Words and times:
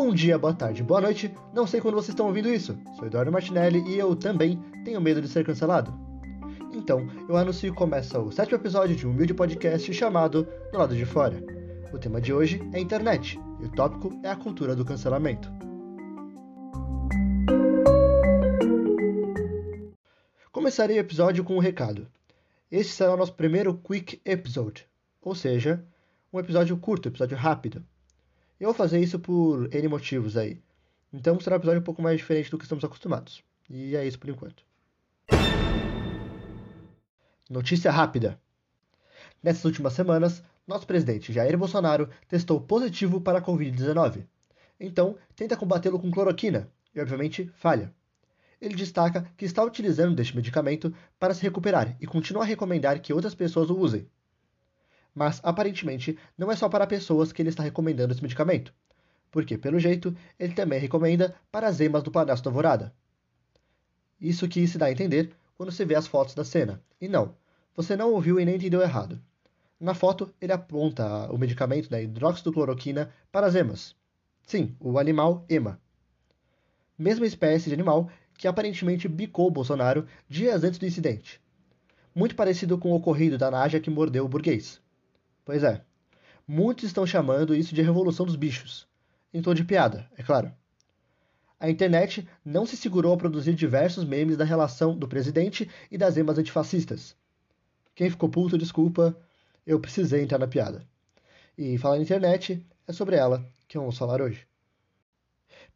Bom 0.00 0.14
dia, 0.14 0.38
boa 0.38 0.54
tarde, 0.54 0.80
boa 0.80 1.00
noite. 1.00 1.34
Não 1.52 1.66
sei 1.66 1.80
quando 1.80 1.94
vocês 1.94 2.10
estão 2.10 2.28
ouvindo 2.28 2.48
isso. 2.48 2.78
Sou 2.94 3.06
Eduardo 3.08 3.32
Martinelli 3.32 3.82
e 3.84 3.98
eu 3.98 4.14
também 4.14 4.56
tenho 4.84 5.00
medo 5.00 5.20
de 5.20 5.26
ser 5.26 5.44
cancelado. 5.44 5.92
Então, 6.72 7.04
eu 7.28 7.36
anuncio 7.36 7.72
que 7.72 7.76
começa 7.76 8.16
o 8.20 8.30
sétimo 8.30 8.58
episódio 8.58 8.94
de 8.94 9.04
um 9.04 9.10
humilde 9.10 9.34
podcast 9.34 9.92
chamado 9.92 10.46
Do 10.70 10.78
Lado 10.78 10.94
de 10.94 11.04
Fora. 11.04 11.42
O 11.92 11.98
tema 11.98 12.20
de 12.20 12.32
hoje 12.32 12.62
é 12.72 12.78
internet 12.78 13.40
e 13.60 13.64
o 13.64 13.72
tópico 13.72 14.16
é 14.22 14.30
a 14.30 14.36
cultura 14.36 14.76
do 14.76 14.84
cancelamento. 14.84 15.50
Começarei 20.52 20.96
o 20.96 21.00
episódio 21.00 21.42
com 21.42 21.56
um 21.56 21.60
recado. 21.60 22.06
Este 22.70 22.92
será 22.92 23.14
o 23.14 23.16
nosso 23.16 23.34
primeiro 23.34 23.74
quick 23.74 24.22
episode, 24.24 24.86
ou 25.20 25.34
seja, 25.34 25.84
um 26.32 26.38
episódio 26.38 26.76
curto, 26.76 27.08
episódio 27.08 27.36
rápido. 27.36 27.84
Eu 28.60 28.66
vou 28.66 28.74
fazer 28.74 28.98
isso 28.98 29.20
por 29.20 29.72
N 29.72 29.88
motivos 29.88 30.36
aí. 30.36 30.60
Então 31.12 31.38
será 31.38 31.54
um 31.54 31.58
episódio 31.58 31.80
um 31.80 31.84
pouco 31.84 32.02
mais 32.02 32.16
diferente 32.18 32.50
do 32.50 32.58
que 32.58 32.64
estamos 32.64 32.84
acostumados. 32.84 33.42
E 33.70 33.94
é 33.94 34.04
isso 34.04 34.18
por 34.18 34.28
enquanto. 34.28 34.64
Notícia 37.48 37.90
rápida. 37.92 38.40
Nessas 39.40 39.64
últimas 39.64 39.92
semanas, 39.92 40.42
nosso 40.66 40.86
presidente 40.88 41.32
Jair 41.32 41.56
Bolsonaro 41.56 42.08
testou 42.26 42.60
positivo 42.60 43.20
para 43.20 43.38
a 43.38 43.42
Covid-19. 43.42 44.26
Então, 44.80 45.16
tenta 45.36 45.56
combatê-lo 45.56 46.00
com 46.00 46.10
cloroquina 46.10 46.68
e, 46.92 47.00
obviamente, 47.00 47.48
falha. 47.54 47.94
Ele 48.60 48.74
destaca 48.74 49.30
que 49.36 49.44
está 49.44 49.62
utilizando 49.62 50.16
deste 50.16 50.34
medicamento 50.34 50.92
para 51.16 51.32
se 51.32 51.42
recuperar 51.42 51.96
e 52.00 52.06
continua 52.08 52.42
a 52.42 52.46
recomendar 52.46 53.00
que 53.00 53.12
outras 53.12 53.36
pessoas 53.36 53.70
o 53.70 53.78
usem. 53.78 54.08
Mas, 55.14 55.40
aparentemente, 55.42 56.18
não 56.36 56.50
é 56.50 56.56
só 56.56 56.68
para 56.68 56.86
pessoas 56.86 57.32
que 57.32 57.42
ele 57.42 57.48
está 57.48 57.62
recomendando 57.62 58.12
esse 58.12 58.22
medicamento, 58.22 58.72
porque, 59.30 59.58
pelo 59.58 59.78
jeito, 59.78 60.14
ele 60.38 60.54
também 60.54 60.78
recomenda 60.78 61.34
para 61.50 61.66
as 61.66 61.80
emas 61.80 62.02
do 62.02 62.10
Palácio 62.10 62.44
da 62.44 62.50
Alvorada. 62.50 62.94
Isso 64.20 64.48
que 64.48 64.66
se 64.66 64.78
dá 64.78 64.86
a 64.86 64.92
entender 64.92 65.32
quando 65.56 65.72
se 65.72 65.84
vê 65.84 65.94
as 65.94 66.06
fotos 66.06 66.34
da 66.34 66.44
cena. 66.44 66.82
E 67.00 67.08
não, 67.08 67.34
você 67.74 67.96
não 67.96 68.12
ouviu 68.12 68.40
e 68.40 68.44
nem 68.44 68.56
entendeu 68.56 68.80
errado. 68.80 69.20
Na 69.78 69.94
foto, 69.94 70.34
ele 70.40 70.52
aponta 70.52 71.30
o 71.32 71.38
medicamento 71.38 71.88
da 71.88 72.00
hidroxicloroquina 72.00 73.12
para 73.30 73.46
as 73.46 73.54
emas. 73.54 73.94
Sim, 74.44 74.74
o 74.80 74.98
animal 74.98 75.44
ema. 75.48 75.80
Mesma 76.98 77.26
espécie 77.26 77.68
de 77.68 77.74
animal 77.74 78.10
que 78.36 78.48
aparentemente 78.48 79.08
bicou 79.08 79.50
Bolsonaro 79.50 80.06
dias 80.28 80.64
antes 80.64 80.78
do 80.78 80.86
incidente. 80.86 81.40
Muito 82.14 82.34
parecido 82.34 82.78
com 82.78 82.90
o 82.90 82.96
ocorrido 82.96 83.38
da 83.38 83.50
Naja 83.50 83.78
que 83.78 83.90
mordeu 83.90 84.24
o 84.24 84.28
burguês. 84.28 84.80
Pois 85.48 85.64
é, 85.64 85.80
muitos 86.46 86.84
estão 86.84 87.06
chamando 87.06 87.54
isso 87.54 87.74
de 87.74 87.80
revolução 87.80 88.26
dos 88.26 88.36
bichos. 88.36 88.86
Em 89.32 89.40
tom 89.40 89.54
de 89.54 89.64
piada, 89.64 90.06
é 90.14 90.22
claro. 90.22 90.52
A 91.58 91.70
internet 91.70 92.28
não 92.44 92.66
se 92.66 92.76
segurou 92.76 93.14
a 93.14 93.16
produzir 93.16 93.54
diversos 93.54 94.04
memes 94.04 94.36
da 94.36 94.44
relação 94.44 94.94
do 94.94 95.08
presidente 95.08 95.66
e 95.90 95.96
das 95.96 96.18
emas 96.18 96.36
antifascistas. 96.36 97.16
Quem 97.94 98.10
ficou 98.10 98.28
puto, 98.28 98.58
desculpa, 98.58 99.18
eu 99.66 99.80
precisei 99.80 100.22
entrar 100.22 100.36
na 100.36 100.46
piada. 100.46 100.86
E 101.56 101.78
falar 101.78 101.96
na 101.96 102.02
internet 102.02 102.62
é 102.86 102.92
sobre 102.92 103.16
ela 103.16 103.42
que 103.66 103.78
vamos 103.78 103.96
falar 103.96 104.20
hoje. 104.20 104.46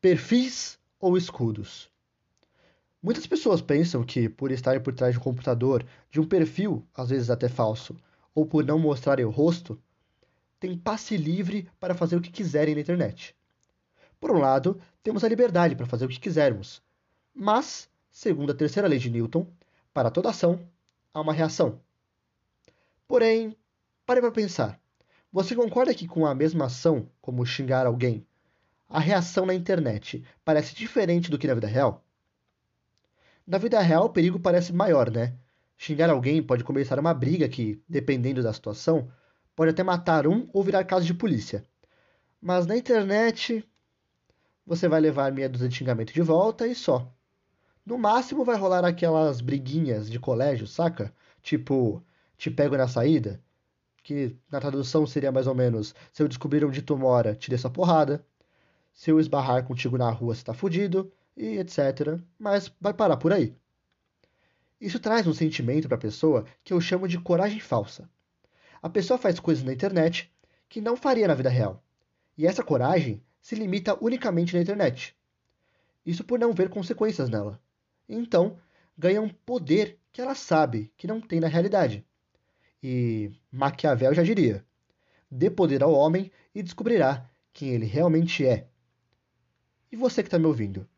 Perfis 0.02 0.78
ou 1.00 1.16
escudos? 1.16 1.88
Muitas 3.02 3.26
pessoas 3.26 3.62
pensam 3.62 4.04
que, 4.04 4.28
por 4.28 4.50
estarem 4.50 4.82
por 4.82 4.92
trás 4.92 5.14
de 5.14 5.18
um 5.18 5.22
computador, 5.22 5.82
de 6.10 6.20
um 6.20 6.26
perfil, 6.26 6.86
às 6.94 7.08
vezes 7.08 7.30
até 7.30 7.48
falso, 7.48 7.96
ou 8.34 8.46
por 8.46 8.64
não 8.64 8.78
mostrarem 8.78 9.24
o 9.24 9.30
rosto, 9.30 9.80
têm 10.58 10.76
passe 10.76 11.16
livre 11.16 11.68
para 11.78 11.94
fazer 11.94 12.16
o 12.16 12.20
que 12.20 12.30
quiserem 12.30 12.74
na 12.74 12.80
internet. 12.80 13.36
Por 14.20 14.30
um 14.30 14.38
lado, 14.38 14.80
temos 15.02 15.24
a 15.24 15.28
liberdade 15.28 15.74
para 15.74 15.86
fazer 15.86 16.04
o 16.04 16.08
que 16.08 16.20
quisermos, 16.20 16.82
mas, 17.34 17.88
segundo 18.10 18.52
a 18.52 18.54
terceira 18.54 18.88
lei 18.88 18.98
de 18.98 19.10
Newton, 19.10 19.46
para 19.92 20.10
toda 20.10 20.30
ação 20.30 20.60
há 21.12 21.20
uma 21.20 21.32
reação. 21.32 21.80
Porém, 23.06 23.56
Pare 24.04 24.20
para 24.20 24.32
pensar. 24.32 24.80
Você 25.32 25.54
concorda 25.54 25.94
que 25.94 26.08
com 26.08 26.26
a 26.26 26.34
mesma 26.34 26.66
ação, 26.66 27.08
como 27.20 27.46
xingar 27.46 27.86
alguém, 27.86 28.26
a 28.88 28.98
reação 28.98 29.46
na 29.46 29.54
internet 29.54 30.24
parece 30.44 30.74
diferente 30.74 31.30
do 31.30 31.38
que 31.38 31.46
na 31.46 31.54
vida 31.54 31.66
real? 31.66 32.04
Na 33.46 33.58
vida 33.58 33.80
real, 33.80 34.06
o 34.06 34.10
perigo 34.10 34.40
parece 34.40 34.72
maior, 34.72 35.10
né? 35.10 35.34
Xingar 35.76 36.10
alguém 36.10 36.42
pode 36.42 36.64
começar 36.64 36.98
uma 36.98 37.14
briga 37.14 37.48
que, 37.48 37.82
dependendo 37.88 38.42
da 38.42 38.52
situação, 38.52 39.10
pode 39.56 39.70
até 39.70 39.82
matar 39.82 40.26
um 40.26 40.48
ou 40.52 40.62
virar 40.62 40.84
caso 40.84 41.04
de 41.04 41.14
polícia. 41.14 41.66
Mas 42.40 42.66
na 42.66 42.76
internet, 42.76 43.64
você 44.66 44.88
vai 44.88 45.00
levar 45.00 45.32
meia 45.32 45.48
dúzia 45.48 45.68
de 45.68 45.74
xingamento 45.74 46.12
de 46.12 46.22
volta 46.22 46.66
e 46.66 46.74
só. 46.74 47.12
No 47.84 47.98
máximo 47.98 48.44
vai 48.44 48.56
rolar 48.56 48.84
aquelas 48.84 49.40
briguinhas 49.40 50.10
de 50.10 50.18
colégio, 50.18 50.66
saca? 50.66 51.12
Tipo, 51.42 52.04
te 52.36 52.50
pego 52.50 52.76
na 52.76 52.86
saída 52.86 53.42
que 54.02 54.36
na 54.50 54.60
tradução 54.60 55.06
seria 55.06 55.32
mais 55.32 55.46
ou 55.46 55.54
menos: 55.54 55.94
se 56.12 56.22
eu 56.22 56.28
descobrir 56.28 56.64
onde 56.64 56.82
tu 56.82 56.96
mora, 56.96 57.34
te 57.34 57.48
dê 57.48 57.56
essa 57.56 57.70
porrada. 57.70 58.24
Se 58.92 59.10
eu 59.10 59.20
esbarrar 59.20 59.64
contigo 59.64 59.96
na 59.96 60.10
rua, 60.10 60.34
você 60.34 60.44
tá 60.44 60.52
fudido, 60.54 61.10
e 61.36 61.58
etc. 61.58 62.20
Mas 62.38 62.70
vai 62.80 62.92
parar 62.92 63.16
por 63.16 63.32
aí. 63.32 63.56
Isso 64.82 64.98
traz 64.98 65.28
um 65.28 65.32
sentimento 65.32 65.86
para 65.86 65.96
a 65.96 66.00
pessoa 66.00 66.44
que 66.64 66.72
eu 66.72 66.80
chamo 66.80 67.06
de 67.06 67.16
coragem 67.16 67.60
falsa. 67.60 68.10
A 68.82 68.90
pessoa 68.90 69.16
faz 69.16 69.38
coisas 69.38 69.62
na 69.62 69.72
internet 69.72 70.28
que 70.68 70.80
não 70.80 70.96
faria 70.96 71.28
na 71.28 71.36
vida 71.36 71.48
real. 71.48 71.80
E 72.36 72.48
essa 72.48 72.64
coragem 72.64 73.22
se 73.40 73.54
limita 73.54 73.96
unicamente 74.02 74.56
na 74.56 74.60
internet. 74.60 75.16
Isso 76.04 76.24
por 76.24 76.36
não 76.36 76.52
ver 76.52 76.68
consequências 76.68 77.28
nela. 77.28 77.62
Então, 78.08 78.58
ganha 78.98 79.22
um 79.22 79.28
poder 79.28 80.00
que 80.10 80.20
ela 80.20 80.34
sabe 80.34 80.92
que 80.96 81.06
não 81.06 81.20
tem 81.20 81.38
na 81.38 81.46
realidade. 81.46 82.04
E 82.82 83.30
Maquiavel 83.52 84.12
já 84.12 84.24
diria: 84.24 84.66
dê 85.30 85.48
poder 85.48 85.84
ao 85.84 85.92
homem 85.92 86.28
e 86.52 86.60
descobrirá 86.60 87.30
quem 87.52 87.68
ele 87.68 87.86
realmente 87.86 88.44
é. 88.44 88.66
E 89.92 89.96
você 89.96 90.24
que 90.24 90.26
está 90.26 90.40
me 90.40 90.46
ouvindo? 90.46 90.88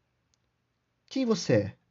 Quem 1.06 1.26
você 1.26 1.52
é? 1.52 1.83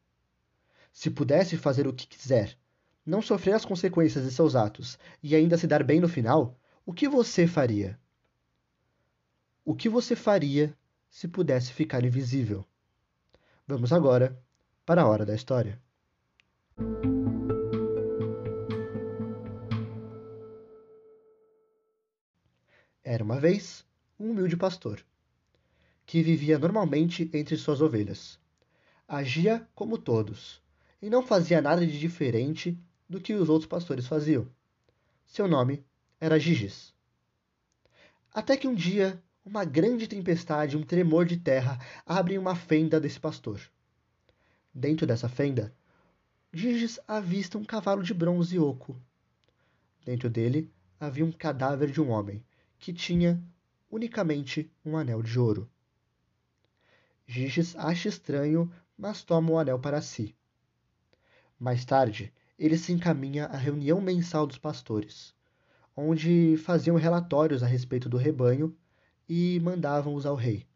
Se 0.94 1.10
pudesse 1.10 1.58
fazer 1.58 1.88
o 1.88 1.92
que 1.92 2.08
quiser, 2.08 2.56
não 3.04 3.20
sofrer 3.20 3.54
as 3.54 3.66
consequências 3.66 4.24
de 4.24 4.32
seus 4.32 4.56
atos 4.56 4.98
e 5.24 5.36
ainda 5.36 5.58
se 5.58 5.66
dar 5.66 5.84
bem 5.84 6.00
no 6.00 6.08
final, 6.08 6.56
o 6.86 6.94
que 6.94 7.10
você 7.10 7.48
faria? 7.48 8.00
O 9.66 9.76
que 9.76 9.90
você 9.90 10.16
faria 10.16 10.78
se 11.10 11.28
pudesse 11.28 11.74
ficar 11.74 12.06
invisível? 12.06 12.64
Vamos 13.68 13.92
agora 13.92 14.40
para 14.86 15.02
a 15.02 15.08
hora 15.08 15.26
da 15.26 15.34
história. 15.34 15.82
Era 23.04 23.24
uma 23.24 23.40
vez 23.40 23.84
um 24.20 24.30
humilde 24.30 24.56
pastor, 24.56 25.04
que 26.06 26.22
vivia 26.22 26.60
normalmente 26.60 27.30
entre 27.34 27.58
suas 27.58 27.82
ovelhas. 27.82 28.40
Agia 29.08 29.68
como 29.74 29.98
todos, 29.98 30.62
e 31.04 31.10
não 31.10 31.22
fazia 31.22 31.62
nada 31.62 31.86
de 31.86 32.00
diferente 32.00 32.80
do 33.10 33.20
que 33.20 33.34
os 33.34 33.50
outros 33.50 33.68
pastores 33.68 34.08
faziam. 34.08 34.48
Seu 35.26 35.50
nome 35.50 35.86
era 36.18 36.40
Giges. 36.40 36.94
Até 38.34 38.56
que 38.56 38.70
um 38.70 38.74
dia, 38.74 39.22
uma 39.44 39.66
grande 39.66 40.08
tempestade 40.08 40.78
e 40.78 40.80
um 40.80 40.82
tremor 40.82 41.26
de 41.26 41.36
terra 41.36 41.78
abrem 42.06 42.38
uma 42.38 42.56
fenda 42.56 43.02
desse 43.02 43.20
pastor. 43.20 43.60
Dentro 44.74 45.06
dessa 45.06 45.28
fenda, 45.28 45.76
Giges 46.54 46.98
avista 47.06 47.58
um 47.58 47.66
cavalo 47.66 48.02
de 48.02 48.14
bronze 48.14 48.58
oco. 48.58 48.96
Dentro 50.06 50.30
dele 50.30 50.72
havia 50.98 51.26
um 51.26 51.34
cadáver 51.34 51.92
de 51.92 52.00
um 52.00 52.12
homem, 52.12 52.42
que 52.80 52.94
tinha 52.94 53.44
unicamente 53.92 54.72
um 54.86 54.96
anel 54.96 55.22
de 55.22 55.38
ouro. 55.38 55.70
Giges 57.28 57.76
acha 57.76 58.08
estranho, 58.08 58.72
mas 58.98 59.22
toma 59.22 59.52
o 59.52 59.60
anel 59.60 59.80
para 59.80 60.02
si. 60.02 60.34
Mais 61.64 61.86
tarde, 61.86 62.30
ele 62.60 62.78
se 62.78 62.92
encaminha 62.92 63.46
à 63.46 63.56
reunião 63.56 64.02
mensal 64.02 64.46
dos 64.46 64.58
pastores, 64.58 65.34
onde 65.96 66.58
faziam 66.58 66.98
relatórios 66.98 67.64
a 67.64 67.66
respeito 67.66 68.10
do 68.10 68.18
rebanho 68.18 68.76
e 69.30 69.62
mandavam-os 69.62 70.26
ao 70.26 70.36
rei. 70.36 70.68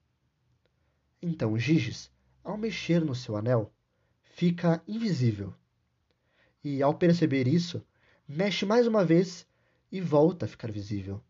Então 1.22 1.60
Giges, 1.60 2.10
ao 2.42 2.57
mexer 2.57 3.04
no 3.04 3.13
seu 3.13 3.36
anel, 3.36 3.69
fica 4.24 4.81
invisível. 4.88 5.54
E 6.63 6.81
ao 6.81 6.94
perceber 6.94 7.50
isso, 7.50 7.86
mexe 8.25 8.66
mais 8.66 8.88
uma 8.88 9.04
vez 9.04 9.45
e 9.92 10.00
volta 10.00 10.45
a 10.45 10.48
ficar 10.48 10.72
visível. 10.72 11.22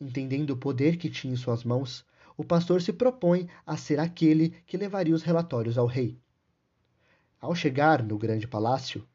Entendendo 0.00 0.52
o 0.52 0.56
poder 0.56 0.96
que 0.96 1.10
tinha 1.10 1.34
em 1.34 1.36
suas 1.36 1.64
mãos, 1.64 2.02
o 2.34 2.42
pastor 2.42 2.80
se 2.80 2.94
propõe 2.94 3.46
a 3.66 3.76
ser 3.76 4.00
aquele 4.00 4.54
que 4.66 4.78
levaria 4.78 5.14
os 5.14 5.22
relatórios 5.22 5.76
ao 5.76 5.86
rei. 5.86 6.18
Ao 7.40 7.54
chegar 7.54 8.02
no 8.02 8.18
grande 8.18 8.48
palácio, 8.48 9.06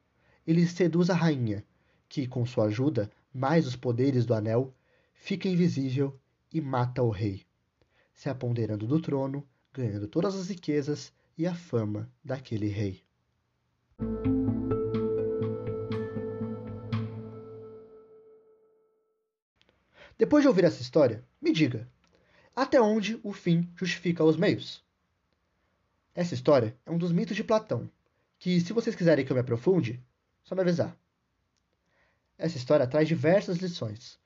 ele 0.47 0.65
seduz 0.65 1.09
a 1.09 1.13
rainha, 1.13 1.61
que, 2.07 2.25
com 2.25 2.45
sua 2.45 2.65
ajuda, 2.65 3.11
mais 3.33 3.67
os 3.67 3.75
poderes 3.75 4.25
do 4.25 4.33
anel, 4.33 4.73
fica 5.13 5.49
invisível 5.49 6.17
e 6.51 6.61
mata 6.61 7.03
o 7.03 7.09
rei, 7.09 7.45
se 8.13 8.29
apoderando 8.29 8.87
do 8.87 9.01
trono, 9.01 9.45
ganhando 9.73 10.07
todas 10.07 10.35
as 10.35 10.47
riquezas 10.47 11.11
e 11.37 11.45
a 11.45 11.53
fama 11.53 12.09
daquele 12.23 12.67
rei. 12.67 13.03
Depois 20.17 20.43
de 20.43 20.47
ouvir 20.47 20.63
essa 20.63 20.81
história, 20.81 21.25
me 21.41 21.51
diga: 21.51 21.89
até 22.55 22.79
onde 22.79 23.19
o 23.21 23.33
fim 23.33 23.69
justifica 23.75 24.23
os 24.23 24.37
meios? 24.37 24.81
Essa 26.15 26.33
história 26.33 26.77
é 26.85 26.91
um 26.91 26.97
dos 26.97 27.11
mitos 27.11 27.35
de 27.35 27.43
Platão, 27.43 27.89
que, 28.43 28.59
se 28.59 28.73
vocês 28.73 28.93
quiserem 28.93 29.23
que 29.23 29.31
eu 29.31 29.35
me 29.35 29.39
aprofunde, 29.39 30.03
só 30.43 30.53
me 30.53 30.59
avisar. 30.59 30.93
Essa 32.37 32.57
história 32.57 32.85
traz 32.85 33.07
diversas 33.07 33.59
lições, 33.59 34.19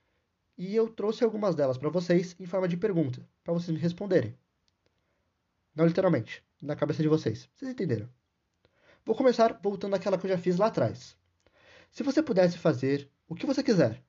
e 0.58 0.76
eu 0.76 0.90
trouxe 0.90 1.24
algumas 1.24 1.54
delas 1.54 1.78
para 1.78 1.92
vocês 1.92 2.36
em 2.40 2.48
forma 2.48 2.68
de 2.68 2.76
pergunta, 2.76 3.22
para 3.44 3.54
vocês 3.54 3.70
me 3.70 3.80
responderem. 3.80 4.36
Não 5.76 5.86
literalmente, 5.86 6.44
na 6.60 6.76
cabeça 6.76 7.04
de 7.04 7.08
vocês. 7.08 7.48
Vocês 7.56 7.70
entenderam? 7.70 8.10
Vou 9.06 9.16
começar 9.16 9.60
voltando 9.62 9.94
àquela 9.94 10.18
que 10.18 10.26
eu 10.26 10.32
já 10.32 10.38
fiz 10.40 10.58
lá 10.58 10.66
atrás. 10.66 11.16
Se 11.92 12.02
você 12.02 12.24
pudesse 12.24 12.58
fazer 12.58 13.08
o 13.28 13.36
que 13.36 13.46
você 13.46 13.62
quiser, 13.62 14.04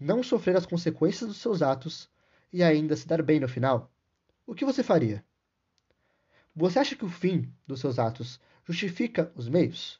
não 0.00 0.22
sofrer 0.22 0.56
as 0.56 0.64
consequências 0.64 1.28
dos 1.28 1.36
seus 1.36 1.60
atos 1.60 2.08
e 2.50 2.62
ainda 2.62 2.96
se 2.96 3.06
dar 3.06 3.22
bem 3.22 3.38
no 3.38 3.46
final, 3.46 3.92
o 4.46 4.54
que 4.54 4.64
você 4.64 4.82
faria? 4.82 5.22
Você 6.54 6.78
acha 6.78 6.94
que 6.94 7.04
o 7.04 7.10
fim 7.10 7.50
dos 7.66 7.80
seus 7.80 7.98
atos 7.98 8.38
justifica 8.64 9.32
os 9.34 9.48
meios? 9.48 9.98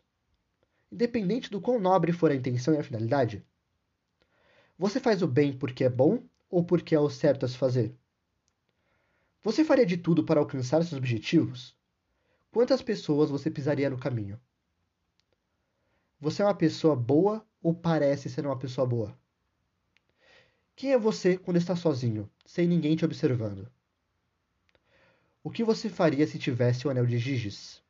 Independente 0.90 1.50
do 1.50 1.60
quão 1.60 1.80
nobre 1.80 2.12
for 2.12 2.30
a 2.30 2.34
intenção 2.34 2.74
e 2.74 2.78
a 2.78 2.84
finalidade? 2.84 3.42
Você 4.78 5.00
faz 5.00 5.22
o 5.22 5.26
bem 5.26 5.56
porque 5.56 5.84
é 5.84 5.88
bom 5.88 6.22
ou 6.50 6.62
porque 6.62 6.94
é 6.94 7.00
o 7.00 7.08
certo 7.08 7.46
a 7.46 7.48
se 7.48 7.56
fazer? 7.56 7.96
Você 9.42 9.64
faria 9.64 9.86
de 9.86 9.96
tudo 9.96 10.24
para 10.24 10.40
alcançar 10.40 10.84
seus 10.84 10.98
objetivos? 10.98 11.74
Quantas 12.50 12.82
pessoas 12.82 13.30
você 13.30 13.50
pisaria 13.50 13.88
no 13.88 13.98
caminho? 13.98 14.38
Você 16.20 16.42
é 16.42 16.44
uma 16.44 16.54
pessoa 16.54 16.94
boa 16.94 17.44
ou 17.62 17.74
parece 17.74 18.28
ser 18.28 18.44
uma 18.44 18.58
pessoa 18.58 18.86
boa? 18.86 19.18
Quem 20.76 20.92
é 20.92 20.98
você 20.98 21.38
quando 21.38 21.56
está 21.56 21.74
sozinho, 21.74 22.30
sem 22.44 22.68
ninguém 22.68 22.94
te 22.94 23.04
observando? 23.06 23.72
O 25.44 25.50
que 25.50 25.64
você 25.64 25.88
faria 25.88 26.24
se 26.24 26.38
tivesse 26.38 26.86
o 26.86 26.90
anel 26.90 27.04
de 27.04 27.18
Giges? 27.18 27.82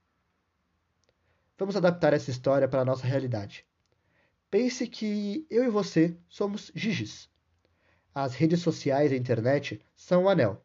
Vamos 1.59 1.77
adaptar 1.77 2.15
essa 2.15 2.31
história 2.31 2.67
para 2.67 2.81
a 2.81 2.85
nossa 2.85 3.07
realidade. 3.07 3.67
Pense 4.51 4.87
que 4.89 5.47
eu 5.51 5.63
e 5.63 5.69
você 5.69 6.17
somos 6.31 6.73
Giges. 6.75 7.29
As 8.15 8.35
redes 8.35 8.61
sociais 8.61 9.13
e 9.13 9.17
a 9.17 9.19
internet 9.19 9.85
são 9.95 10.25
o 10.25 10.29
anel 10.31 10.65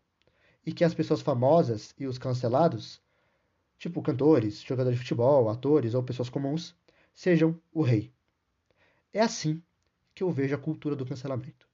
e 0.65 0.71
que 0.71 0.85
as 0.85 0.93
pessoas 0.93 1.21
famosas 1.21 1.93
e 1.97 2.07
os 2.07 2.17
cancelados, 2.17 3.01
tipo 3.77 4.01
cantores, 4.01 4.61
jogadores 4.61 4.97
de 4.97 5.03
futebol, 5.03 5.49
atores 5.49 5.93
ou 5.93 6.01
pessoas 6.03 6.29
comuns, 6.29 6.73
sejam 7.13 7.61
o 7.73 7.81
rei. 7.81 8.13
É 9.11 9.19
assim 9.19 9.61
que 10.15 10.23
eu 10.23 10.31
vejo 10.31 10.55
a 10.55 10.57
cultura 10.57 10.95
do 10.95 11.05
cancelamento. 11.05 11.67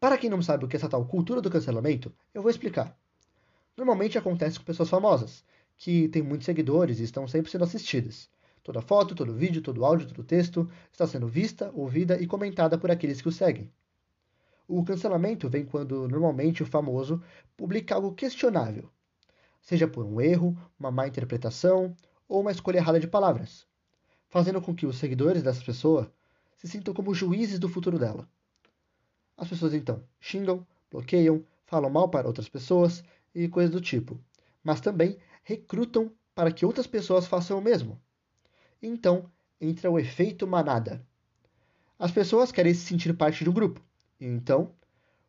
Para 0.00 0.18
quem 0.18 0.28
não 0.28 0.42
sabe 0.42 0.64
o 0.64 0.68
que 0.68 0.74
é 0.74 0.78
essa 0.78 0.88
tal 0.88 1.06
cultura 1.06 1.40
do 1.40 1.50
cancelamento, 1.50 2.12
eu 2.34 2.42
vou 2.42 2.50
explicar. 2.50 2.98
Normalmente 3.80 4.18
acontece 4.18 4.58
com 4.58 4.64
pessoas 4.66 4.90
famosas, 4.90 5.42
que 5.78 6.06
têm 6.08 6.20
muitos 6.20 6.44
seguidores 6.44 7.00
e 7.00 7.04
estão 7.04 7.26
sempre 7.26 7.50
sendo 7.50 7.64
assistidas. 7.64 8.28
Toda 8.62 8.82
foto, 8.82 9.14
todo 9.14 9.32
vídeo, 9.32 9.62
todo 9.62 9.86
áudio, 9.86 10.06
todo 10.06 10.22
texto 10.22 10.70
está 10.92 11.06
sendo 11.06 11.26
vista, 11.26 11.70
ouvida 11.72 12.20
e 12.20 12.26
comentada 12.26 12.76
por 12.76 12.90
aqueles 12.90 13.22
que 13.22 13.28
o 13.28 13.32
seguem. 13.32 13.72
O 14.68 14.84
cancelamento 14.84 15.48
vem 15.48 15.64
quando 15.64 16.06
normalmente 16.06 16.62
o 16.62 16.66
famoso 16.66 17.22
publica 17.56 17.94
algo 17.94 18.12
questionável, 18.12 18.86
seja 19.62 19.88
por 19.88 20.04
um 20.04 20.20
erro, 20.20 20.54
uma 20.78 20.90
má 20.90 21.08
interpretação 21.08 21.96
ou 22.28 22.42
uma 22.42 22.52
escolha 22.52 22.76
errada 22.76 23.00
de 23.00 23.08
palavras, 23.08 23.66
fazendo 24.28 24.60
com 24.60 24.74
que 24.74 24.84
os 24.84 24.98
seguidores 24.98 25.42
dessa 25.42 25.64
pessoa 25.64 26.12
se 26.54 26.68
sintam 26.68 26.92
como 26.92 27.14
juízes 27.14 27.58
do 27.58 27.66
futuro 27.66 27.98
dela. 27.98 28.28
As 29.38 29.48
pessoas 29.48 29.72
então 29.72 30.04
xingam, 30.20 30.66
bloqueiam, 30.90 31.42
falam 31.64 31.88
mal 31.88 32.10
para 32.10 32.26
outras 32.26 32.46
pessoas 32.46 33.02
e 33.34 33.48
coisas 33.48 33.72
do 33.72 33.80
tipo, 33.80 34.20
mas 34.62 34.80
também 34.80 35.18
recrutam 35.42 36.12
para 36.34 36.52
que 36.52 36.64
outras 36.64 36.86
pessoas 36.86 37.26
façam 37.26 37.58
o 37.58 37.62
mesmo. 37.62 38.00
Então 38.82 39.30
entra 39.60 39.90
o 39.90 39.98
efeito 39.98 40.46
manada. 40.46 41.04
As 41.98 42.10
pessoas 42.10 42.50
querem 42.50 42.72
se 42.72 42.80
sentir 42.86 43.12
parte 43.14 43.44
de 43.44 43.50
um 43.50 43.52
grupo, 43.52 43.82
então, 44.20 44.74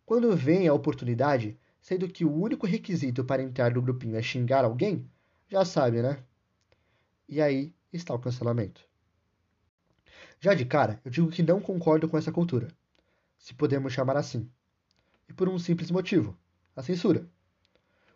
quando 0.05 0.35
vem 0.35 0.67
a 0.67 0.73
oportunidade, 0.73 1.57
sendo 1.79 2.07
que 2.07 2.25
o 2.25 2.33
único 2.33 2.67
requisito 2.67 3.23
para 3.23 3.41
entrar 3.41 3.73
no 3.73 3.81
grupinho 3.81 4.17
é 4.17 4.21
xingar 4.21 4.65
alguém, 4.65 5.09
já 5.47 5.63
sabe, 5.63 6.01
né? 6.01 6.21
E 7.27 7.41
aí 7.41 7.73
está 7.93 8.13
o 8.13 8.19
cancelamento. 8.19 8.85
Já 10.39 10.53
de 10.53 10.65
cara, 10.65 10.99
eu 11.05 11.11
digo 11.11 11.29
que 11.29 11.41
não 11.41 11.61
concordo 11.61 12.09
com 12.09 12.17
essa 12.17 12.31
cultura, 12.31 12.67
se 13.37 13.53
podemos 13.53 13.93
chamar 13.93 14.17
assim. 14.17 14.49
E 15.29 15.33
por 15.33 15.47
um 15.47 15.57
simples 15.57 15.89
motivo: 15.89 16.37
a 16.75 16.83
censura. 16.83 17.29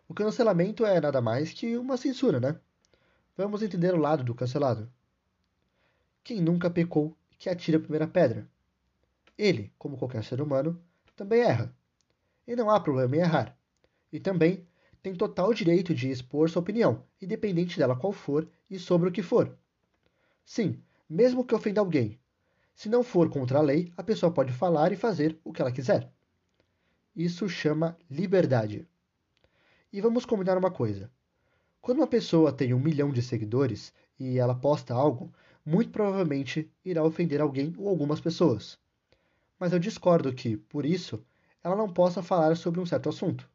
O 0.08 0.14
cancelamento 0.14 0.86
é 0.86 1.00
nada 1.00 1.20
mais 1.20 1.52
que 1.52 1.76
uma 1.76 1.96
censura, 1.96 2.38
né? 2.38 2.60
Vamos 3.36 3.60
entender 3.60 3.92
o 3.92 3.98
lado 3.98 4.22
do 4.22 4.34
cancelado. 4.34 4.88
Quem 6.22 6.40
nunca 6.40 6.70
pecou 6.70 7.16
que 7.38 7.50
atira 7.50 7.78
a 7.78 7.80
primeira 7.80 8.06
pedra? 8.06 8.48
Ele, 9.36 9.72
como 9.76 9.98
qualquer 9.98 10.22
ser 10.22 10.40
humano, 10.40 10.80
também 11.16 11.40
erra. 11.40 11.74
E 12.46 12.54
não 12.54 12.70
há 12.70 12.78
problema 12.78 13.16
em 13.16 13.18
errar. 13.18 13.58
E 14.12 14.20
também 14.20 14.66
tem 15.02 15.14
total 15.14 15.52
direito 15.52 15.92
de 15.92 16.08
expor 16.08 16.48
sua 16.48 16.62
opinião, 16.62 17.04
independente 17.20 17.76
dela 17.76 17.96
qual 17.96 18.12
for 18.12 18.48
e 18.70 18.78
sobre 18.78 19.08
o 19.08 19.12
que 19.12 19.22
for. 19.22 19.58
Sim, 20.44 20.80
mesmo 21.08 21.44
que 21.44 21.54
ofenda 21.54 21.80
alguém. 21.80 22.18
Se 22.74 22.88
não 22.88 23.02
for 23.02 23.28
contra 23.28 23.58
a 23.58 23.62
lei, 23.62 23.92
a 23.96 24.02
pessoa 24.02 24.32
pode 24.32 24.52
falar 24.52 24.92
e 24.92 24.96
fazer 24.96 25.36
o 25.42 25.52
que 25.52 25.60
ela 25.60 25.72
quiser. 25.72 26.12
Isso 27.14 27.48
chama 27.48 27.98
liberdade. 28.08 28.86
E 29.96 30.00
vamos 30.00 30.26
combinar 30.26 30.58
uma 30.58 30.70
coisa. 30.70 31.10
Quando 31.80 31.98
uma 31.98 32.06
pessoa 32.06 32.52
tem 32.52 32.74
um 32.74 32.78
milhão 32.78 33.10
de 33.10 33.22
seguidores 33.22 33.92
e 34.18 34.38
ela 34.38 34.54
posta 34.54 34.94
algo, 34.94 35.32
muito 35.64 35.90
provavelmente 35.90 36.70
irá 36.84 37.02
ofender 37.02 37.40
alguém 37.40 37.74
ou 37.78 37.88
algumas 37.88 38.20
pessoas 38.20 38.78
mas 39.58 39.72
eu 39.72 39.78
discordo 39.78 40.32
que, 40.32 40.56
por 40.56 40.84
isso, 40.84 41.24
ela 41.62 41.76
não 41.76 41.88
possa 41.88 42.22
falar 42.22 42.56
sobre 42.56 42.80
um 42.80 42.86
certo 42.86 43.08
assunto. 43.08 43.48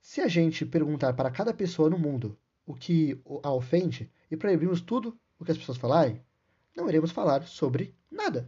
Se 0.00 0.20
a 0.20 0.28
gente 0.28 0.64
perguntar 0.64 1.12
para 1.14 1.30
cada 1.30 1.52
pessoa 1.52 1.90
no 1.90 1.98
mundo 1.98 2.38
o 2.64 2.74
que 2.74 3.20
a 3.42 3.52
ofende 3.52 4.10
e 4.30 4.36
proibirmos 4.36 4.80
tudo 4.80 5.18
o 5.38 5.44
que 5.44 5.50
as 5.50 5.58
pessoas 5.58 5.78
falarem, 5.78 6.22
não 6.76 6.88
iremos 6.88 7.10
falar 7.10 7.44
sobre 7.46 7.94
nada. 8.10 8.46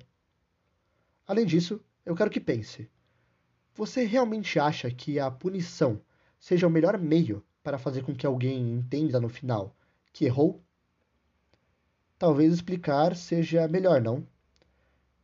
Além 1.26 1.44
disso, 1.44 1.80
eu 2.06 2.14
quero 2.14 2.30
que 2.30 2.40
pense: 2.40 2.88
você 3.74 4.04
realmente 4.04 4.58
acha 4.58 4.90
que 4.90 5.18
a 5.18 5.30
punição 5.30 6.00
seja 6.38 6.66
o 6.66 6.70
melhor 6.70 6.98
meio 6.98 7.44
para 7.62 7.78
fazer 7.78 8.02
com 8.02 8.14
que 8.14 8.26
alguém 8.26 8.72
entenda 8.72 9.20
no 9.20 9.28
final 9.28 9.76
que 10.12 10.24
errou? 10.24 10.62
Talvez 12.18 12.52
explicar 12.52 13.14
seja 13.14 13.68
melhor, 13.68 14.00
não? 14.00 14.26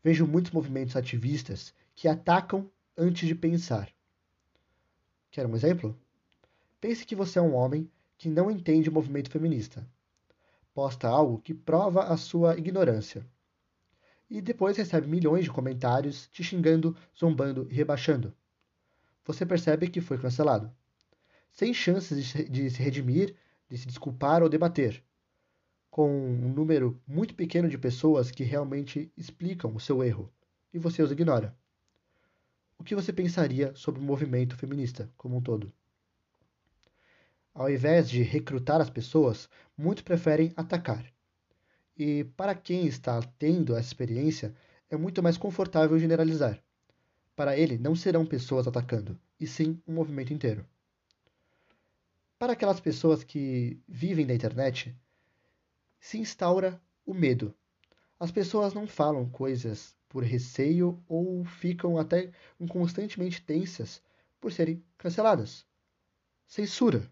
Vejo 0.03 0.27
muitos 0.27 0.53
movimentos 0.53 0.97
ativistas 0.97 1.75
que 1.95 2.07
atacam 2.07 2.71
antes 2.97 3.27
de 3.27 3.35
pensar. 3.35 3.91
Quer 5.31 5.47
um 5.47 5.57
exemplo? 5.57 5.99
Pense 6.81 7.05
que 7.05 7.17
você 7.17 7.39
é 7.39 7.43
um 7.43 7.55
homem 7.55 7.91
que 8.17 8.29
não 8.29 8.51
entende 8.51 8.89
o 8.89 8.93
movimento 8.93 9.31
feminista. 9.31 9.85
Posta 10.73 11.09
algo 11.09 11.41
que 11.41 11.55
prova 11.55 12.05
a 12.05 12.17
sua 12.17 12.57
ignorância. 12.57 13.27
E 14.29 14.41
depois 14.41 14.77
recebe 14.77 15.09
milhões 15.09 15.45
de 15.45 15.51
comentários 15.51 16.29
te 16.29 16.43
xingando, 16.45 16.97
zombando 17.19 17.67
e 17.71 17.75
rebaixando. 17.75 18.35
Você 19.25 19.45
percebe 19.47 19.89
que 19.89 20.01
foi 20.01 20.19
cancelado. 20.19 20.71
Sem 21.55 21.73
chances 21.73 22.35
de 22.51 22.69
se 22.71 22.83
redimir, 22.83 23.35
de 23.71 23.79
se 23.79 23.87
desculpar 23.87 24.43
ou 24.43 24.49
debater 24.49 25.03
com 25.95 26.11
um 26.11 26.53
número 26.53 27.01
muito 27.07 27.37
pequeno 27.37 27.69
de 27.69 27.79
pessoas 27.79 28.29
que 28.33 28.43
realmente 28.43 29.13
explicam 29.17 29.73
o 29.73 29.79
seu 29.79 30.03
erro 30.03 30.29
e 30.73 30.79
você 30.81 31.01
os 31.01 31.13
ignora. 31.13 31.57
O 32.77 32.83
que 32.83 32.97
você 32.97 33.13
pensaria 33.13 33.73
sobre 33.77 34.01
o 34.01 34.05
movimento 34.05 34.57
feminista 34.57 35.09
como 35.17 35.37
um 35.37 35.41
todo? 35.41 35.73
Ao 37.55 37.71
invés 37.71 38.11
de 38.11 38.25
recrutar 38.25 38.81
as 38.81 38.91
pessoas, 38.91 39.49
muitos 39.79 40.03
preferem 40.03 40.53
atacar. 40.57 41.07
E 41.97 42.25
para 42.37 42.57
quem 42.57 42.89
está 42.89 43.23
tendo 43.39 43.77
essa 43.77 43.87
experiência, 43.87 44.53
é 44.91 44.97
muito 44.97 45.23
mais 45.23 45.39
confortável 45.39 45.97
generalizar. 45.97 46.61
Para 47.37 47.57
ele, 47.57 47.79
não 47.79 47.95
serão 47.95 48.27
pessoas 48.27 48.67
atacando, 48.67 49.17
e 49.39 49.47
sim 49.47 49.81
um 49.87 49.95
movimento 49.95 50.33
inteiro. 50.33 50.67
Para 52.45 52.53
aquelas 52.53 52.79
pessoas 52.79 53.25
que 53.25 53.81
vivem 53.89 54.27
da 54.27 54.35
internet, 54.35 54.95
se 55.99 56.19
instaura 56.19 56.79
o 57.07 57.15
medo. 57.15 57.55
As 58.21 58.31
pessoas 58.31 58.75
não 58.75 58.87
falam 58.87 59.27
coisas 59.27 59.97
por 60.11 60.23
receio 60.23 61.03
ou 61.09 61.43
ficam 61.47 61.97
até 61.99 62.31
constantemente 62.69 63.43
tensas 63.43 64.03
por 64.39 64.53
serem 64.53 64.85
canceladas. 64.99 65.65
Censura. 66.47 67.11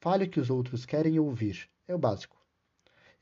Fale 0.00 0.24
o 0.24 0.30
que 0.30 0.40
os 0.40 0.48
outros 0.48 0.86
querem 0.86 1.18
ouvir. 1.18 1.68
É 1.86 1.94
o 1.94 1.98
básico. 1.98 2.42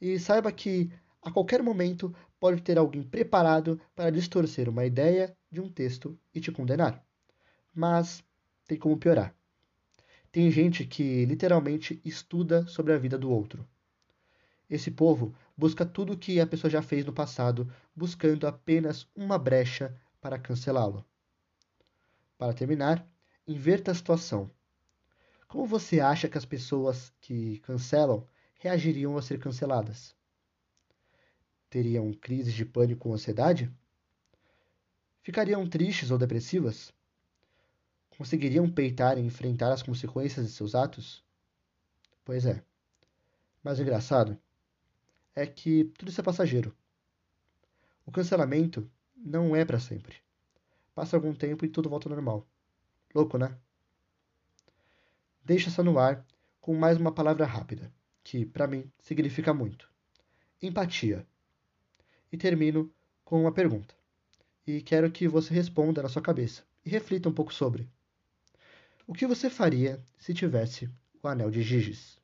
E 0.01 0.17
saiba 0.21 0.53
que 0.53 0.93
a 1.21 1.33
qualquer 1.33 1.61
momento 1.61 2.15
pode 2.39 2.63
ter 2.63 2.79
alguém 2.79 3.03
preparado 3.03 3.81
para 3.97 4.13
distorcer 4.13 4.69
uma 4.69 4.87
ideia 4.87 5.37
de 5.51 5.61
um 5.61 5.69
texto 5.69 6.17
e 6.33 6.41
te 6.41 6.53
condenar. 6.53 7.05
Mas 7.75 8.23
tem 8.65 8.79
como 8.79 8.97
piorar. 8.97 9.37
Tem 10.39 10.53
gente 10.53 10.85
que 10.85 11.25
literalmente 11.25 12.01
estuda 12.05 12.65
sobre 12.69 12.93
a 12.93 12.97
vida 12.97 13.19
do 13.19 13.29
outro. 13.29 13.67
Esse 14.71 14.89
povo 14.89 15.35
busca 15.57 15.85
tudo 15.85 16.13
o 16.13 16.17
que 16.17 16.39
a 16.39 16.47
pessoa 16.47 16.71
já 16.71 16.81
fez 16.81 17.05
no 17.05 17.13
passado, 17.13 17.69
buscando 17.93 18.47
apenas 18.47 19.09
uma 19.17 19.37
brecha 19.37 20.01
para 20.21 20.39
cancelá-lo. 20.39 21.05
Para 22.39 22.55
terminar, 22.55 23.05
inverta 23.49 23.91
a 23.91 23.95
situação. 23.97 24.49
Como 25.49 25.67
você 25.67 25.99
acha 25.99 26.29
que 26.29 26.39
as 26.39 26.45
pessoas 26.45 27.13
que 27.21 27.59
cancelam 27.65 28.25
reagiriam 28.61 29.17
a 29.17 29.23
ser 29.23 29.41
canceladas? 29.41 30.15
Teriam 31.69 32.13
crises 32.13 32.55
de 32.55 32.65
pânico 32.65 33.09
ou 33.09 33.15
ansiedade? 33.17 33.69
Ficariam 35.21 35.69
tristes 35.69 36.13
ou 36.13 36.17
depressivas? 36.17 36.97
Conseguiriam 38.19 38.69
peitar 38.69 39.17
e 39.17 39.21
enfrentar 39.21 39.73
as 39.73 39.81
consequências 39.81 40.45
de 40.45 40.53
seus 40.53 40.75
atos? 40.75 41.25
Pois 42.25 42.45
é. 42.45 42.65
Mas 43.63 43.79
o 43.79 43.83
engraçado 43.83 44.37
é 45.37 45.47
que 45.47 45.85
tudo 45.97 46.09
isso 46.09 46.21
é 46.21 46.25
passageiro. 46.25 46.77
O 48.05 48.11
cancelamento 48.11 48.91
não 49.17 49.55
é 49.55 49.65
para 49.65 49.79
sempre. 49.79 50.17
Passa 50.97 51.17
algum 51.17 51.33
tempo 51.33 51.65
e 51.65 51.69
tudo 51.69 51.89
volta 51.89 52.09
ao 52.09 52.15
normal. 52.17 52.45
Louco, 53.15 53.39
né? 53.39 53.57
Deixa 55.45 55.71
só 55.71 55.85
no 55.85 55.97
ar 55.97 56.27
com 56.61 56.75
mais 56.75 56.99
uma 56.99 57.13
palavra 57.13 57.47
rápida, 57.47 57.93
que 58.25 58.45
para 58.45 58.67
mim 58.67 58.91
significa 58.99 59.55
muito: 59.55 59.89
empatia. 60.61 61.25
E 62.33 62.37
termino 62.37 62.93
com 63.25 63.43
uma 63.43 63.53
pergunta. 63.53 63.95
E 64.67 64.83
quero 64.83 65.09
que 65.13 65.29
você 65.29 65.55
responda 65.55 66.03
na 66.03 66.09
sua 66.09 66.21
cabeça 66.21 66.65
e 66.85 66.91
reflita 66.91 67.29
um 67.29 67.33
pouco 67.33 67.55
sobre. 67.55 67.89
O 69.09 69.15
que 69.15 69.27
você 69.27 69.49
faria 69.49 70.05
se 70.19 70.35
tivesse 70.35 70.87
o 71.23 71.29
anel 71.29 71.51
de 71.51 71.63
Giges? 71.63 72.21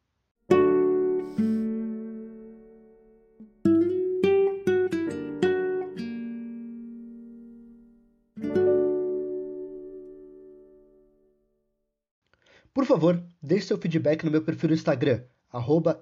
Por 12.75 12.85
favor, 12.85 13.27
deixe 13.43 13.69
seu 13.69 13.79
feedback 13.79 14.23
no 14.23 14.31
meu 14.31 14.43
perfil 14.43 14.69
no 14.69 14.75
Instagram, 14.75 15.25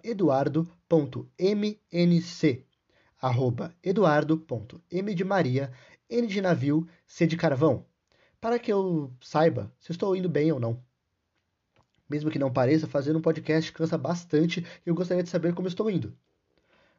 eduardo.mnc, 0.03 0.67
eduardo.m 3.85 5.15
de 5.15 5.25
Maria, 5.25 5.73
N 6.11 6.27
de 6.27 6.41
navio, 6.41 6.89
C 7.07 7.25
de 7.25 7.37
carvão, 7.37 7.87
para 8.43 8.59
que 8.59 8.73
eu 8.73 9.15
saiba 9.21 9.73
se 9.79 9.93
estou 9.93 10.17
indo 10.17 10.29
bem 10.29 10.51
ou 10.51 10.59
não. 10.59 10.83
Mesmo 12.11 12.29
que 12.29 12.41
não 12.41 12.53
pareça, 12.53 12.89
fazer 12.89 13.15
um 13.15 13.21
podcast 13.21 13.73
cansa 13.73 13.97
bastante 13.97 14.67
e 14.85 14.91
eu 14.91 14.97
gostaria 14.97 15.23
de 15.23 15.29
saber 15.29 15.55
como 15.55 15.69
estou 15.69 15.89
indo. 15.89 16.13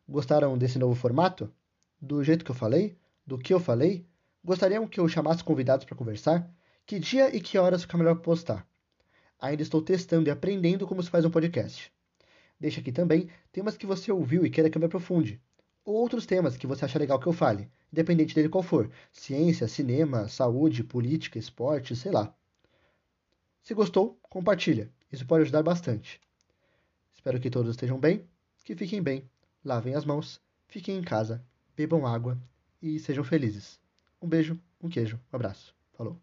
Gostaram 0.08 0.58
desse 0.58 0.80
novo 0.80 0.96
formato? 0.96 1.54
Do 2.00 2.24
jeito 2.24 2.46
que 2.46 2.52
eu 2.52 2.56
falei? 2.56 2.98
Do 3.28 3.38
que 3.38 3.54
eu 3.54 3.60
falei? 3.60 4.08
Gostariam 4.42 4.88
que 4.88 5.02
eu 5.02 5.08
chamasse 5.10 5.44
convidados 5.44 5.86
para 5.86 5.98
conversar? 5.98 6.50
Que 6.86 6.98
dia 6.98 7.36
e 7.36 7.42
que 7.42 7.58
horas 7.58 7.82
fica 7.82 7.98
melhor 7.98 8.16
postar? 8.22 8.66
Ainda 9.38 9.64
estou 9.64 9.82
testando 9.82 10.30
e 10.30 10.32
aprendendo 10.32 10.88
como 10.88 11.04
se 11.04 11.10
faz 11.10 11.26
um 11.26 11.30
podcast. 11.30 11.92
Deixa 12.58 12.80
aqui 12.80 12.94
também 12.94 13.30
temas 13.52 13.76
que 13.76 13.86
você 13.86 14.14
ouviu 14.14 14.46
e 14.46 14.50
queira 14.50 14.70
que 14.70 14.78
eu 14.78 14.80
me 14.80 14.86
aprofunde. 14.86 15.42
Ou 15.84 15.96
outros 15.96 16.26
temas 16.26 16.56
que 16.56 16.66
você 16.66 16.86
acha 16.86 16.98
legal 16.98 17.20
que 17.20 17.28
eu 17.28 17.34
fale, 17.34 17.70
independente 17.94 18.34
dele 18.34 18.50
qual 18.50 18.64
for. 18.64 18.92
Ciência, 19.12 19.68
cinema, 19.68 20.28
saúde, 20.28 20.84
política, 20.84 21.38
esporte, 21.38 21.96
sei 21.96 22.12
lá. 22.12 22.36
Se 23.62 23.74
gostou, 23.74 24.20
compartilha. 24.24 24.92
Isso 25.12 25.26
pode 25.26 25.44
ajudar 25.44 25.62
bastante. 25.62 26.20
Espero 27.14 27.40
que 27.40 27.52
todos 27.52 27.72
estejam 27.72 28.00
bem, 28.00 28.28
que 28.66 28.76
fiquem 28.76 29.02
bem, 29.02 29.30
lavem 29.64 29.94
as 29.94 30.04
mãos, 30.04 30.42
fiquem 30.68 30.98
em 30.98 31.04
casa, 31.04 31.46
bebam 31.78 32.06
água 32.06 32.38
e 32.82 33.00
sejam 33.00 33.24
felizes. 33.24 33.80
Um 34.22 34.28
beijo, 34.28 34.60
um 34.82 34.90
queijo, 34.90 35.18
um 35.32 35.36
abraço. 35.36 35.74
Falou. 35.94 36.23